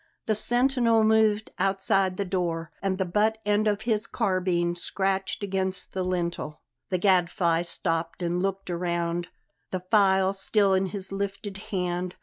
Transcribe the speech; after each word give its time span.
The 0.25 0.33
sentinel 0.33 1.03
moved 1.03 1.51
outside 1.59 2.17
the 2.17 2.25
door, 2.25 2.71
and 2.81 2.97
the 2.97 3.05
butt 3.05 3.37
end 3.45 3.67
of 3.67 3.83
his 3.83 4.07
carbine 4.07 4.75
scratched 4.75 5.43
against 5.43 5.93
the 5.93 6.01
lintel. 6.01 6.61
The 6.89 6.97
Gadfly 6.97 7.61
stopped 7.61 8.23
and 8.23 8.41
looked 8.41 8.71
round, 8.71 9.27
the 9.69 9.81
file 9.91 10.33
still 10.33 10.73
in 10.73 10.87
his 10.87 11.11
lifted 11.11 11.57
hand. 11.69 12.15